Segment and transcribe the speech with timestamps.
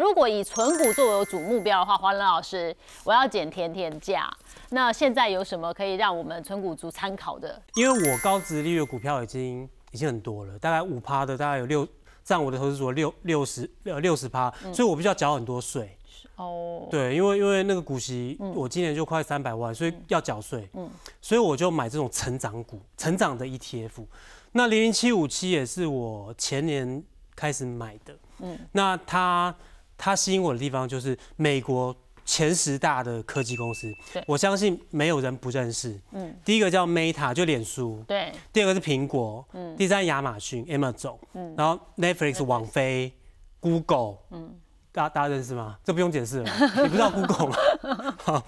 [0.00, 4.30] 如果以存股作为主目标的话，黄仁老师，我要减甜甜价。
[4.70, 7.60] 那现在有什么可以让我们存股族参考的？
[7.74, 11.86] 因为我高值利率的股票已经已经很多了，大概五趴的，大概有六
[12.24, 15.94] 占我的投资组六六十呃六十趴，所以我必须要缴很多税。
[16.36, 20.66] 哦，对，因为因为那个股息，我今年就快三百万，所以要缴税。
[20.72, 20.88] 嗯，
[21.20, 24.06] 所以我就买这种成长股，成长的 ETF。
[24.52, 27.04] 那零零七五七也是我前年
[27.36, 28.16] 开始买的。
[28.38, 29.54] 嗯，那它
[30.02, 31.94] 它吸引我的地方就是美国
[32.24, 33.92] 前十大的科技公司，
[34.26, 36.00] 我相信没有人不认识。
[36.12, 38.02] 嗯，第一个叫 Meta，就脸书。
[38.08, 38.32] 对。
[38.50, 39.44] 第二个是苹果。
[39.52, 39.76] 嗯。
[39.76, 41.18] 第三亚马逊，Amazon。
[41.34, 41.54] 嗯。
[41.54, 43.12] 然后 Netflix，网飞
[43.60, 44.16] ，Google。
[44.30, 44.54] 嗯。
[44.92, 45.76] 大大家认识吗？
[45.84, 46.50] 这不用解释了，
[46.82, 48.42] 你不知道 Google 吗？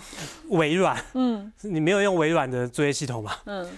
[0.49, 3.33] 微软，嗯，你没有用微软的作业系统吗？
[3.45, 3.69] 嗯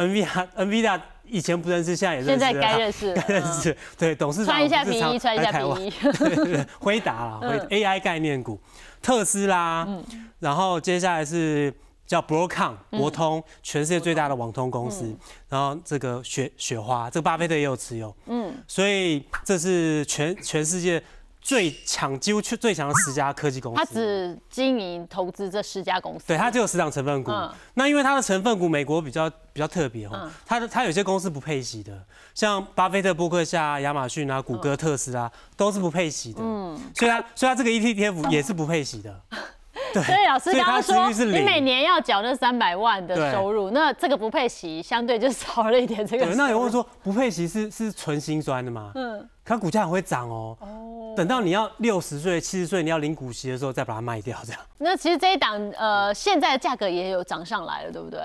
[0.00, 5.86] ，NVIDIA，NVIDIA，NVIDIA 以前不认识，现在也认识，现在该认识， 该认识，对，董事长穿一下皮衣，穿一下皮。
[5.86, 8.60] 衣， 对对对，回答了，AI 概念股，
[9.00, 10.04] 特斯拉，嗯，
[10.38, 11.72] 然后接下来是。
[12.10, 15.16] 叫 Broadcom 博通，全世界最大的网通公司。
[15.48, 18.12] 然后这个雪雪花，这个巴菲特也有持有。
[18.26, 21.00] 嗯，所以这是全全世界
[21.40, 23.78] 最强，几乎最强的十家科技公司。
[23.78, 26.26] 他只经营投资这十家公司。
[26.26, 27.32] 对，他只有十档成分股。
[27.74, 31.92] 那因为它的成分股，美国比较比较特别哈，它的它有些公司不配息的，
[32.34, 36.40] 像巴菲特、伯克夏、亚马逊啊、谷歌、特斯拉都是不配息的。
[36.42, 39.20] 嗯，所以它所以它这个 ETF 也是不配息的。
[39.92, 46.06] 所以老师刚刚说，你每年要缴那三百万的收入，那这个不配息相对就少了一点。
[46.06, 48.92] 这个那有问说不配息是是纯心酸的吗？
[48.94, 50.56] 嗯，可股价很会涨哦。
[50.60, 50.69] 哦，
[51.16, 54.60] 等到你要六十岁、七十岁，你要领股息的时候，再把它卖掉，这样。
[54.78, 58.20] 那其实这一档呃，现在的价格也有涨上来了，对不对？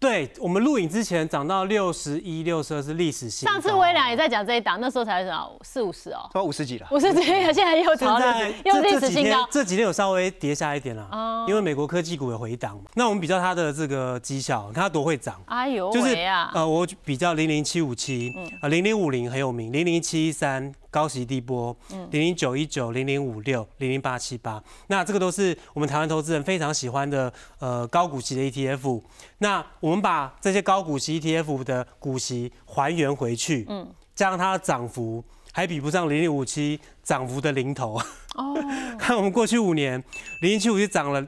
[0.00, 3.48] 对我们录影之前涨到六十一、六十二是历史性。
[3.48, 6.88] 上次微良也在讲这一档，那时候才少四五十哦，都五十几了。
[6.90, 9.46] 五十几，现在又涨了，又历史新高。
[9.48, 12.76] 这几天有稍微跌下一点了，哦，因为美国科技股有回档。
[12.94, 15.40] 那我们比较它的这个绩效，看它多会涨。
[15.46, 16.16] 哎呦，就是
[16.52, 20.74] 呃，我比较零零七五七，啊，零零五零很有名，零零七三。
[20.92, 21.74] 高息低波，
[22.10, 29.02] 零零九一九零零五六零零八七八，那这个都是我们台湾投资人非常喜欢的呃高股息的 ETF。
[29.38, 37.98] 那我们把这些高股息 ETF 的股息还原回去，嗯，加上它的涨幅还比不上零零五七涨幅的零头。
[38.34, 38.54] 哦，
[39.00, 39.98] 看我们过去五年，
[40.42, 41.26] 零零七五七涨了。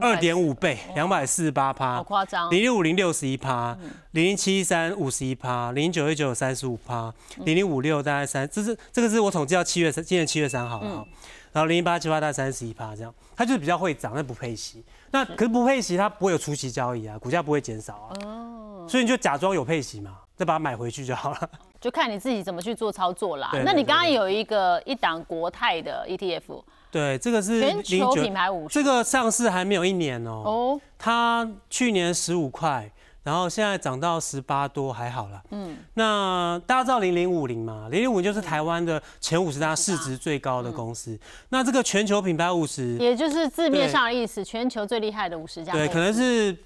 [0.00, 2.50] 二点五倍，两百四十八趴，好夸张。
[2.50, 3.76] 零六五零六十一趴，
[4.12, 11.04] 零零七三五十一趴，零零九一九三十五趴，零零五六大概三，这是这个是我统计到七月三，今年七月三号啊。
[11.52, 14.84] 然后零零八七八大概三十一趴这样，它就是比较会涨，但不配息。
[15.10, 18.16] 那可是不配息，它不会有除息交易啊，股价不会减少啊。
[18.24, 18.86] 哦。
[18.88, 21.50] 所以你就假装有配息嘛，再把它买回去就好了。
[21.82, 23.50] 就看你自己怎么去做操作啦。
[23.64, 26.62] 那你刚刚有一个一档国泰的 ETF。
[26.92, 30.42] 对，这个是全球品牌五十，这个上市还没有一年哦。
[30.44, 32.88] 哦，它去年十五块，
[33.24, 35.42] 然后现在涨到十八多，还好了。
[35.50, 37.88] 嗯，那大家知道零零五零吗？
[37.90, 41.18] 零零五就是台湾的前五十大市值最高的公司。
[41.48, 45.72] 那这个全球品牌五十，也就是字面上的意思，全球最厉害的五十家。
[45.72, 46.56] 对，可能是。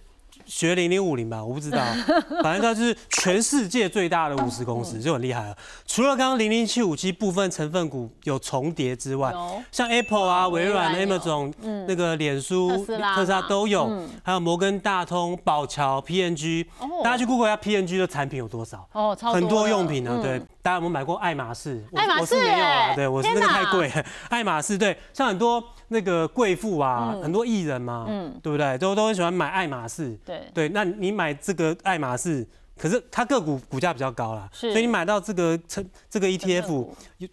[0.47, 1.79] 学零零五零吧，我不知道，
[2.43, 5.57] 反正它是全世界最大的五十公司，就很厉害了。
[5.87, 9.33] 除了刚刚零零七五七部分成分股有重叠之外，
[9.73, 11.53] 像 Apple 啊、微软、Amazon、
[11.87, 13.91] 那个脸书、特斯拉都有，
[14.23, 16.67] 还有摩根大通、宝桥、PNG，
[17.03, 18.89] 大家去 Google 一下 PNG 的产品有多少？
[18.93, 20.21] 哦，很多用品呢。
[20.23, 21.85] 对，大家有没有买过爱马仕？
[21.95, 23.93] 爱马仕没有啊，对我是那个太贵。
[24.29, 25.63] 爱马仕对，像很多。
[25.89, 28.77] 那个贵妇啊，很多艺人嘛，嗯，对不对？
[28.79, 30.19] 都都很喜欢买爱马仕。
[30.25, 36.89] 对对，那你买这个爱马仕，可是它个股股价比较高啦，所以你买到这个成这个 ETF，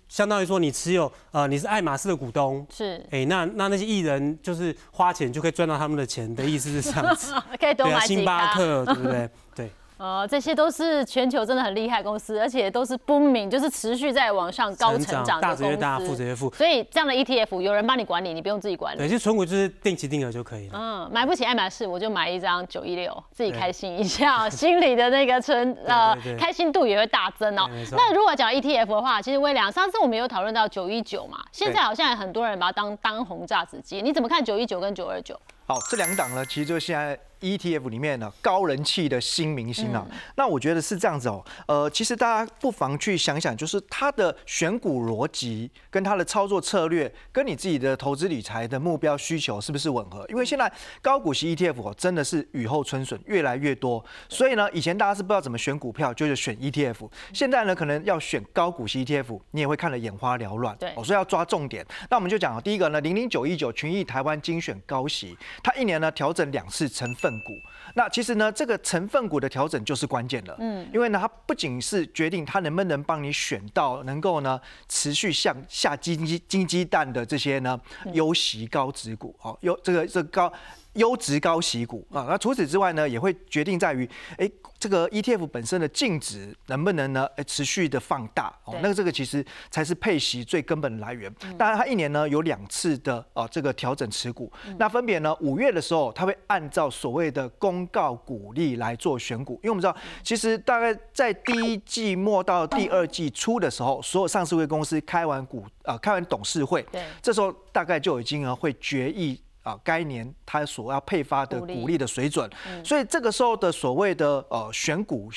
[0.08, 2.66] 相当于说你持有呃你是爱马仕的股东。
[2.70, 3.04] 是。
[3.12, 7.34] 哎，那那那些艺人就是花钱就可以赚到他们的钱的意思是这样子。
[7.60, 9.30] 可以多买星巴克，对不对？
[9.56, 9.70] 对。
[10.04, 15.64] 呃，这些都是全球真的很厉害公司，而且都是 booming，就是持续在往上高成长的公司。
[15.64, 16.52] 大越大，负责越富。
[16.54, 18.98] 所以这样的 ETF 有人帮你管理，你不用自己管理。
[18.98, 20.78] 对，就存股就是定期定额就可以了。
[20.78, 27.70] 嗯，买不起爱马仕，我就买一张九一六，自己开心一下，心里的那个存 呃开心度也会大增哦。
[27.94, 35.40] 那如果讲 ETF 的话，其实微良上次我们有讨论到九一九嘛，现在好像很多人把它当当红榨子机，你怎么看九一九跟九二九？
[35.66, 37.18] 好，这两档呢，其实就现在。
[37.44, 40.08] ETF 里面呢高人气的新明星啊。
[40.36, 50.26] 那我觉得是这样子哦，呃，其实大家不妨去想想，就是它的选股逻辑跟它的操作策略，跟你自己的投资理财的目标需求是不是吻合？
[50.30, 54.04] 因为现在高股息 ETF 哦真的是雨后春笋，越来越多。
[54.30, 57.10] 所以呢，以前大家是不知道怎么选股票，就是选 ETF。
[57.34, 60.76] 现在呢，可能要选高股息 ETF，你也会看得眼花缭乱。
[60.78, 61.86] 对，所以要抓重点。
[62.10, 67.60] 那我们就讲第一个呢，零零九一九群益台湾精选高息，它一年呢调整两次成分股。
[67.96, 70.56] 那其实呢，这个成分股的调整就是关键了。
[70.60, 77.80] 嗯，因为呢，它不仅是决定它能不能帮你选到能够呢持续向下金鸡金鸡蛋的这些呢
[78.14, 80.52] 优息高值股哦，优这个这高。
[80.94, 84.08] 优质高息股啊，那除此之外呢，也会决定在于，
[84.38, 91.34] 哎，这个 ETF 本身的净值能不能呢，哎，持续的放大哦，那个这个其实才是配息最根本的来源。
[91.58, 109.42] 当然，它一年呢有两次的啊这个调整持股，那分别呢五月的时候，它会按照所谓的公告股利来做选股，因为我们知道，其实大概在第一季末到第二季初的时候，所有上市会公司开完股呃开完董事会，对，这时候大概就已经呢会决议。
[109.64, 112.50] 啊，该年它所要配发的股利的水准，
[112.84, 115.30] 所以这个时候的所谓的呃选股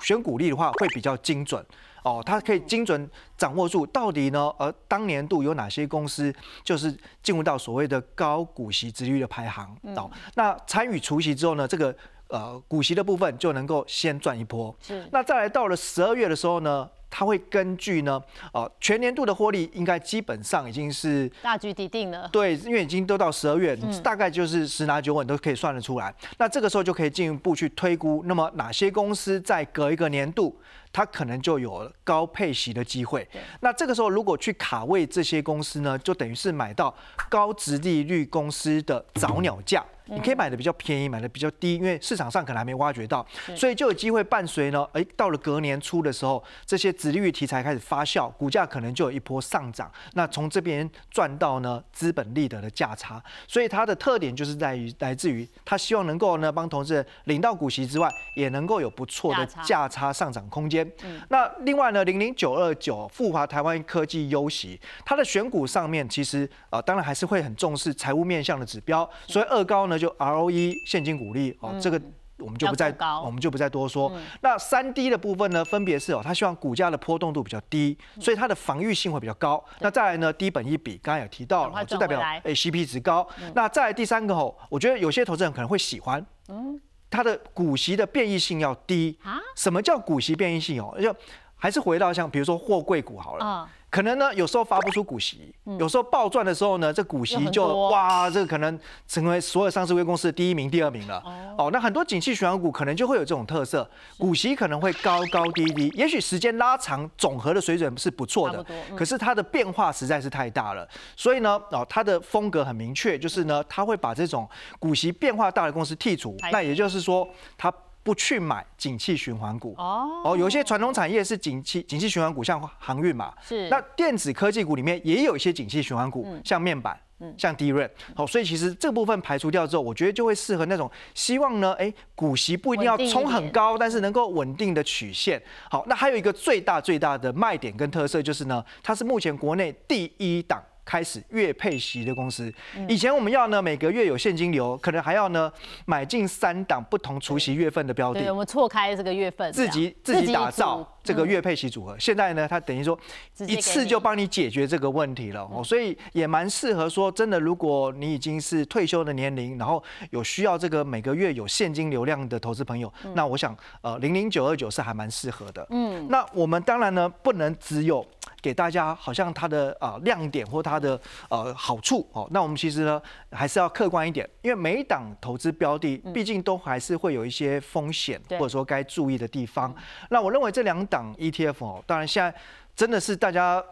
[0.00, 1.64] 选股利的话，会比较精准。
[2.02, 6.34] 哦，它可以精准掌握住到底呢，呃当年度有哪些公司
[6.64, 6.90] 就是
[7.22, 11.94] 进入到所谓的高股息之率的排行哦，那参与除息之后呢，这个
[12.30, 16.88] 呃股息的部分就能够先赚一波，是，那再来到了十二月的时候呢？
[17.12, 18.22] 它会根据呢，
[18.52, 22.28] 呃，全年度的获利应该基本上已经是大局底定了。
[22.30, 26.14] 对，因为已经都到十二月，大概就是十拿九稳都可以算得出来。
[26.38, 30.56] 那这个时候就可以进一步去推估，那么哪些公司在隔一个年度，
[30.92, 33.28] 它可能就有高配息的机会。
[33.58, 36.94] 那这个时候如果去卡位这些公司呢，就等于是买到
[37.28, 39.84] 高值利率公司的早鸟价。
[40.10, 43.24] 你可以买的比较便宜，买的比较低，因为市场上可能还没挖掘到，
[43.54, 49.90] 所以就有机会伴随呢，哎，到了隔年初的时候，这些子利率题材开始发酵，股价可能就有一波上涨。
[50.14, 60.90] 那从这边赚到呢资本利得的价差，所以它的特点就是在于来自于它希望能够呢帮投资人领到股息之外，也能够有不错的价差上涨空间。
[61.28, 69.99] 那另外呢，零零九二九富华台湾科技优息，它的选股上面其实呃当然还是会很重视财务面向的指标，所以二高呢。
[70.00, 72.00] 就 ROE 现金股利哦，这个
[72.38, 72.92] 我们就不再
[73.22, 74.10] 我们就不再多说。
[74.40, 79.62] 那三低的部分呢，分别是哦，它希望股价的波动度比较低，所以它的防御性会比较高。
[79.80, 83.28] 那再来呢，低本一比，刚刚有提到了，就代表哎 CP 值高。
[83.54, 86.80] 那再来第三个哦，我觉得有些投资人可能会喜欢，嗯，
[87.10, 89.38] 它的股息的变异性要低啊。
[89.54, 90.96] 什么叫股息变异性哦？
[90.98, 91.14] 就
[91.56, 93.68] 还是回到像比如说货柜股好了。
[93.90, 98.78] 可能呢，有时候发不出股息，有时候暴赚的时候呢，这股息就哇，这个可能
[99.08, 101.20] 成为所有上市公司的第一名、第二名了。
[101.58, 108.64] 哦，那很多景气循环股可能就会有这种特色，股息可能会高高低低，也许时间拉长，总和的水准是不错的，
[108.96, 110.88] 可是它的变化实在是太大了。
[111.16, 114.48] 所以呢，哦，它的风格很明确，就是呢，它会把这种
[114.78, 116.36] 股息变化大的公司剔除。
[116.52, 117.28] 那也就是说，
[117.58, 117.72] 它。
[118.02, 119.74] 不去买景气循环股。
[119.78, 120.22] 哦。
[120.24, 123.68] 哦，有些传统产业是景气景气循环股，像航运嘛，是。
[123.68, 135.40] 那电子科技股里面也有一些景气循环股，像面板，嗯，像低润，好，所以其实这部分排除掉之后，我觉得就会适合那种希望呢，哎，股息不一定要冲很高，但是能够稳定的曲线。
[135.70, 140.62] 好，那还有一个最大最大的卖点跟特色就是呢，它是目前国内第一档。
[140.84, 142.52] 开始月配息的公司，
[142.88, 145.52] 以前我们要呢每个月有现金流，可能还要呢
[145.86, 151.96] 买进三档不同除息月份的标的，我们错开这个月份，自己自己打造这个月配息组合。
[151.98, 152.98] 现在呢，它等于说
[153.46, 165.66] 一次就帮你解决这个问题了，哦，所以也蛮适合说真的，如果你已经是退休的年龄，然后有需要这个每个月有现金流量的投资朋友，那我想呃零零九二九是还蛮适合的。
[165.70, 168.04] 嗯，那我们当然呢不能只有。
[168.42, 179.74] 给大家好像它的啊亮点或它的呃好处哦，那我们其实呢还是要客观一点，因为每一档投资标的毕竟都还是会有一些风险，或者说该注意的地方。
[180.08, 182.34] 那我认为这两档 ETF 哦，当然现在
[182.74, 183.62] 真的是大家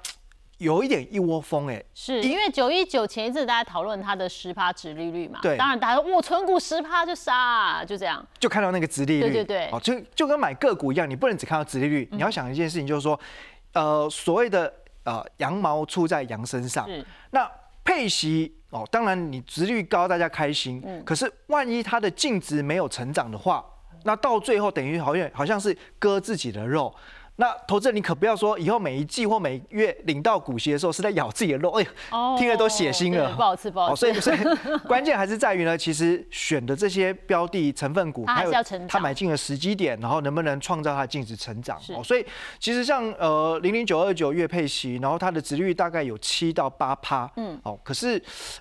[0.58, 13.18] 有一点一窝蜂哎，是因为九一九前一阵大家讨论它的十趴值利率嘛，对，当然大家说我存股十趴就杀，就这样，就看到那个值利率，对对对，哦，就就跟买个股一样，你不能只看到值利率，你要想一件事情就是说。
[13.72, 14.72] 呃，所谓的
[15.04, 16.88] 呃羊毛出在羊身上，
[17.30, 17.50] 那
[17.84, 20.82] 配息哦，当然你值率高，大家开心。
[20.84, 21.04] 嗯。
[21.04, 23.64] 可是万一它的净值没有成长的话，
[24.04, 26.94] 那到最后等于好像好像是割自己的肉。
[27.40, 31.86] 那投资人，你可不要说以后每一季或每月领到股息的时候是在咬自己的肉，哎，
[32.36, 34.00] 听了都血腥了，不好吃，不好吃。
[34.00, 38.50] 所以，所以关键还是在于呢，其实选的这些标的成分股，还有
[38.88, 41.78] 它买进的时机点，然后能不能创造它净值成长。
[41.94, 42.26] 哦，所以
[42.58, 48.20] 其实像呃零零九二九月配息，然后它的值率大概有七到八趴，嗯，哦，可是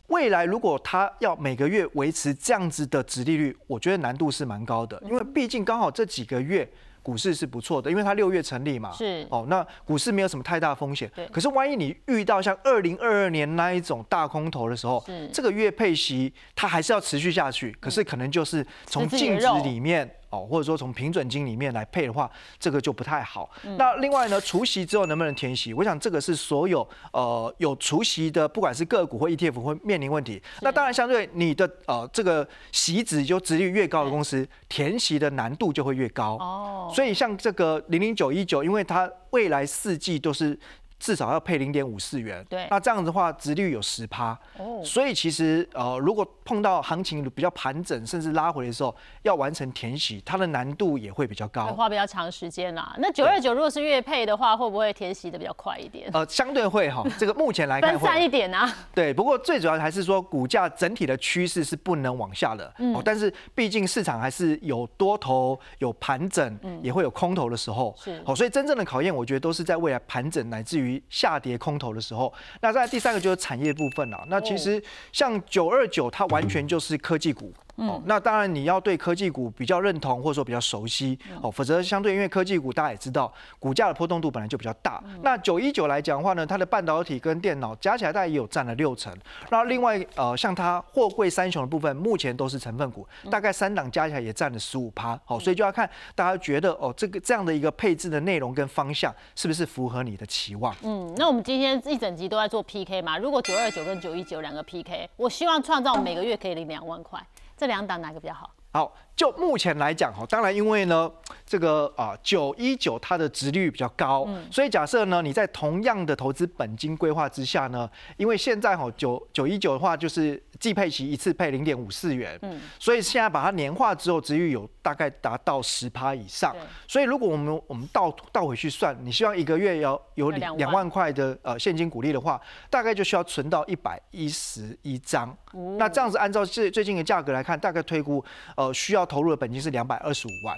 [0.10, 6.69] 未来如果它要每个月维持这样子的值利率，我觉得难度是蛮高的，因为毕竟刚好这几个月。
[7.08, 9.26] 股市是不错的，因为它六月成立嘛，是。
[9.30, 11.10] 哦，那股市没有什么太大风险。
[11.16, 20.14] 对，可是万一你遇到像二零二二年那一种大空头的时候，这个月配息它还是要持续下去，可是可能就是从净值里面。
[20.38, 22.29] 哦，或者说从平准金里面来配的话，
[22.60, 23.50] 这个就不太好。
[23.77, 25.74] 那另外呢，除息之后能不能填息？
[25.74, 30.41] 我想这个是所有呃有除息的，不管是个股或 ETF 会面临问题。
[30.62, 36.36] 那当然，相对你的呃这个息值就值率越高的公司，填息的难度就会越高。
[36.36, 40.60] 哦，所以像这个零零九一九，因为它未来四季都是。
[41.00, 52.96] 至少要配零点五四元，对，那这样子的话，值率有十趴，哦，所以其实呃，如果碰到行情比较盘整，甚至拉回的时候，要完成填息，它的难度也会比较高，花比较长时间啦。
[52.98, 56.10] 那九二九如果是月配的话，会不会填息的比较快一点？
[56.13, 58.74] 呃，相对会哈， 这个目前来看分散一点啊。
[58.96, 70.87] 对，不过最主要还是说股价整体的趋势是不能往下的，哦，但是毕竟市场还是有多头有盘整，也会有空头的时候，是，好，所以真正的考验，我觉得都是在未来盘整乃至于。
[70.88, 74.24] 于下跌空头的时候，那在第三个就是产业部分了。
[74.27, 77.53] 那其实像九二九，它完全就是科技股。
[77.77, 85.03] 哦，那当然你要对科技股比较认同，或者说比较熟悉哦，否则相对因为科技股大家也知道，股价的波动度本来就比较大。
[85.22, 89.15] 那九一九来讲的话呢，它的半导体跟电脑加起来大概也有占了六成。
[89.50, 95.19] 那另外呃，像它货柜三雄的部分，目前都是成分股，大概三档加起来也占了十五趴。
[95.24, 100.75] 好，所以就要看大家觉得哦，这个这样的一个配置的内容跟方向是不是符合你的期望？
[100.81, 103.19] 嗯，那我们今天一整集都在做 PK 嘛？
[103.19, 107.22] 如果九二九跟九一九两个 PK，我希望创造每个月可以领两万块。
[107.58, 108.52] 这两档哪个比较好？
[108.74, 111.12] 好，就目前来讲哈，当然因为呢，
[111.48, 126.56] 这个啊九一九它的值率比较高，所以假设呢你在同样的投资本金规划之下呢，因为现在哈九九一九的话就是季配息一次配零点五四元，嗯，所以现在把它年化之后，值率有大概达到十趴以上，
[126.88, 130.88] 所以如果我们我们倒倒回去算，你希望一个月要有两两万。
[130.88, 135.38] 块的呃现金股利的话，大概就需要存到一百一十一张，
[135.78, 138.24] 那这样子按照最最近的价格来看，大概推估
[138.56, 138.74] 呃。
[138.74, 140.58] 需要投入的本金是两百二十五万。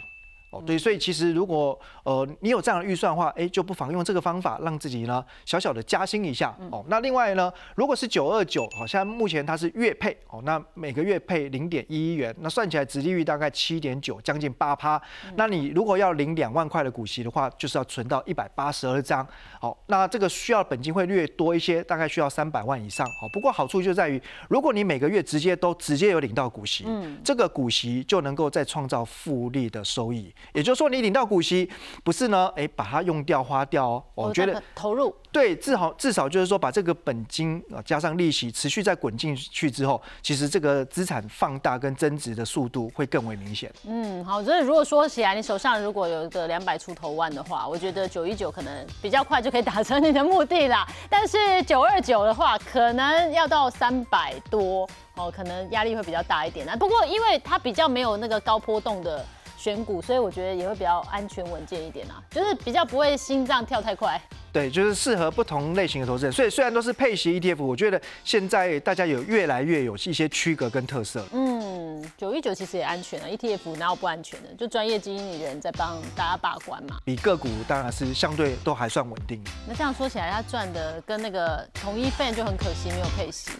[0.51, 6.55] 哦，对，所以其实如果呃你有这样的预算的话，哎，就不妨用这个方法让自己呢小小的加薪一下。
[6.71, 14.99] 哦，那另外呢，如果是九二九，好像目前它是月配，哦，那每个月配零点一一元，那算起来殖利率大概七点九，将近八趴。
[15.35, 19.25] 那你如果要领两万块的股息的话，就是要存到一百八十二张。
[19.61, 23.05] 好，那这个需要本金会略多一些，大概需要三百万以上。
[23.21, 30.33] 好，不过好处就在于，如果你每个月直接都直接有领到股息，嗯，这个股息就能够再创造复利的收益。
[30.53, 31.69] 也就是说，你领到股息，
[32.03, 32.51] 不是呢？
[32.55, 34.03] 哎，把它用掉、花掉哦。
[34.15, 43.71] 我觉得投入对，至少至少就是说，把这个本金啊加上利息，持续再滚进去之后，其实这个资产放大跟增值的速度会更为明显。
[43.85, 44.43] 嗯，好。
[44.43, 50.87] 所以如果说起来，你手上如果有个两百出头万的话，我觉得九一九可能比较快就可以达成你的目的啦。
[51.09, 56.75] 但是九二九的话，可能要到三百多哦，可能压力会比较大一点啊。
[56.75, 59.23] 不过因为它比较没有那个高波动的。
[59.59, 64.19] 选股，所以我觉得也会比较安全稳健一点啊，就是比较不会心脏跳太快。
[64.53, 66.31] 对，就是适合不同类型的投资人。
[66.31, 71.23] 所以虽然都是配息 ETF，我觉得现在大家有越来越有一些区隔跟特色。
[71.33, 74.47] 嗯，九一九其实也安全啊，ETF 哪有不安全的？
[74.57, 76.97] 就专业经理人在帮大家把关嘛。
[77.03, 79.43] 比个股当然是相对都还算稳定。
[79.67, 83.51] 那这样说起来，他赚的跟那个同一份就很可惜，没有配息。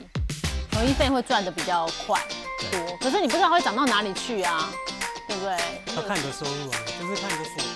[0.72, 2.20] 同一份会赚的比较快
[2.72, 4.70] 多，可是你不知道会涨到哪里去啊。
[5.30, 5.96] 对不对？
[5.96, 7.69] 要看你的收入啊，就是看你的所得。